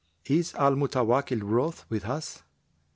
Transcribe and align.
Is 0.25 0.55
Al 0.55 0.71
Mutawakkil 0.71 1.43
wroth 1.43 1.85
with 1.87 2.05
us?' 2.05 2.41